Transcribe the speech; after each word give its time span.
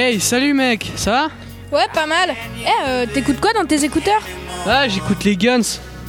Hey, 0.00 0.20
salut 0.20 0.54
mec, 0.54 0.92
ça 0.94 1.10
va 1.10 1.76
Ouais, 1.76 1.86
pas 1.92 2.06
mal. 2.06 2.30
Eh, 2.64 2.68
euh, 2.88 3.06
t'écoutes 3.12 3.40
quoi 3.40 3.52
dans 3.52 3.66
tes 3.66 3.82
écouteurs 3.82 4.22
Ah, 4.64 4.86
j'écoute 4.86 5.24
les 5.24 5.36
Guns. 5.36 5.60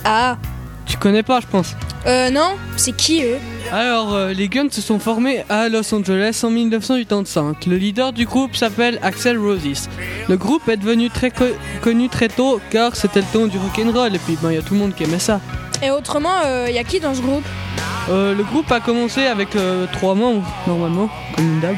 Ah, 0.05 0.37
Tu 0.85 0.95
connais 0.97 1.23
pas, 1.23 1.39
je 1.39 1.47
pense. 1.47 1.75
euh, 2.05 2.29
non, 2.29 2.51
c'est 2.77 2.95
qui 2.95 3.23
eux 3.23 3.39
Alors, 3.71 4.13
euh, 4.13 4.31
les 4.31 4.47
Guns 4.47 4.69
se 4.69 4.81
sont 4.81 4.99
formés 4.99 5.43
à 5.49 5.69
Los 5.69 5.91
Angeles 5.93 6.39
en 6.43 6.51
1985. 6.51 7.65
Le 7.65 7.77
leader 7.77 8.13
du 8.13 8.25
groupe 8.25 8.55
s'appelle 8.55 8.99
Axel 9.01 9.39
Roses. 9.39 9.89
Le 10.27 10.37
groupe 10.37 10.69
est 10.69 10.77
devenu 10.77 11.09
très 11.09 11.31
co- 11.31 11.55
connu 11.81 12.09
très 12.09 12.27
tôt 12.27 12.61
car 12.69 12.95
c'était 12.95 13.21
le 13.21 13.25
temps 13.33 13.47
du 13.47 13.57
rock'n'roll 13.57 14.13
et 14.15 14.19
puis 14.19 14.37
ben, 14.39 14.51
il 14.51 14.55
y 14.55 14.59
a 14.59 14.61
tout 14.61 14.75
le 14.75 14.81
monde 14.81 14.93
qui 14.95 15.03
aimait 15.05 15.17
ça. 15.17 15.41
Et 15.81 15.89
autrement, 15.89 16.43
il 16.67 16.75
y 16.75 16.79
a 16.79 16.83
qui 16.83 16.99
dans 16.99 17.15
ce 17.15 17.21
groupe? 17.21 17.43
Euh, 18.11 18.35
le 18.35 18.43
groupe 18.43 18.71
a 18.71 18.79
commencé 18.81 19.25
avec 19.25 19.55
euh, 19.55 19.87
trois 19.91 20.13
membres, 20.13 20.45
normalement, 20.67 21.09
comme 21.35 21.45
une 21.55 21.59
dame. 21.59 21.77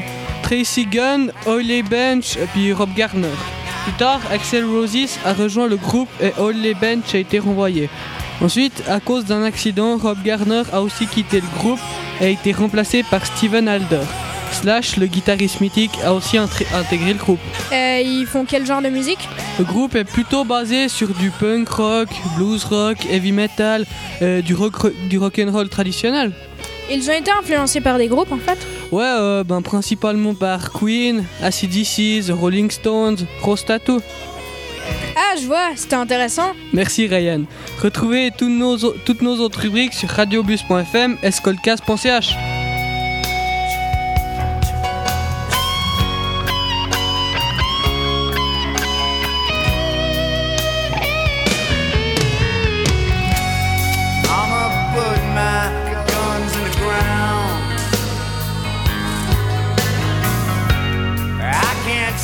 Tracy 0.52 0.84
Gunn, 0.84 1.32
Ollie 1.46 1.82
Bench 1.82 2.36
et 2.36 2.44
puis 2.52 2.74
Rob 2.74 2.90
Garner. 2.94 3.32
Plus 3.84 3.92
tard, 3.94 4.20
Axel 4.30 4.66
Roses 4.66 5.18
a 5.24 5.32
rejoint 5.32 5.66
le 5.66 5.76
groupe 5.76 6.10
et 6.20 6.30
Ollie 6.38 6.74
Bench 6.74 7.14
a 7.14 7.18
été 7.18 7.38
renvoyé. 7.38 7.88
Ensuite, 8.42 8.82
à 8.86 9.00
cause 9.00 9.24
d'un 9.24 9.44
accident, 9.44 9.96
Rob 9.96 10.18
Garner 10.22 10.64
a 10.70 10.82
aussi 10.82 11.06
quitté 11.06 11.40
le 11.40 11.46
groupe 11.58 11.78
et 12.20 12.26
a 12.26 12.28
été 12.28 12.52
remplacé 12.52 13.02
par 13.02 13.24
Steven 13.24 13.66
Alder. 13.66 14.02
Slash, 14.52 14.98
le 14.98 15.06
guitariste 15.06 15.62
mythique, 15.62 15.98
a 16.04 16.12
aussi 16.12 16.36
intégré 16.36 17.14
le 17.14 17.18
groupe. 17.18 17.40
Euh, 17.72 18.02
Ils 18.04 18.26
font 18.26 18.44
quel 18.46 18.66
genre 18.66 18.82
de 18.82 18.90
musique? 18.90 19.26
Le 19.58 19.64
groupe 19.64 19.94
est 19.94 20.04
plutôt 20.04 20.44
basé 20.44 20.90
sur 20.90 21.14
du 21.14 21.30
punk 21.30 21.66
rock, 21.70 22.08
blues 22.36 22.64
rock, 22.64 22.98
heavy 23.10 23.32
metal, 23.32 23.86
euh, 24.20 24.42
du 24.42 24.54
rock 24.54 24.74
du 25.08 25.16
rock'n'roll 25.16 25.70
traditionnel. 25.70 26.30
Ils 26.90 27.08
ont 27.08 27.14
été 27.14 27.30
influencés 27.30 27.80
par 27.80 27.96
des 27.96 28.08
groupes 28.08 28.32
en 28.32 28.36
fait? 28.36 28.58
Ouais, 28.92 29.02
euh, 29.04 29.42
ben, 29.42 29.62
principalement 29.62 30.34
par 30.34 30.70
Queen, 30.70 31.24
ACDC, 31.42 32.26
The 32.26 32.30
Rolling 32.30 32.70
Stones, 32.70 33.16
Rose 33.40 33.64
Tattoo. 33.64 34.02
Ah, 35.16 35.34
je 35.40 35.46
vois, 35.46 35.70
c'était 35.76 35.96
intéressant. 35.96 36.52
Merci 36.74 37.06
Ryan. 37.06 37.44
Retrouvez 37.82 38.30
nos 38.58 38.76
toutes 38.76 39.22
nos 39.22 39.36
autres 39.40 39.60
rubriques 39.60 39.94
sur 39.94 40.10
radiobus.fm 40.10 41.16
et. 41.22 42.51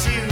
you 0.06 0.27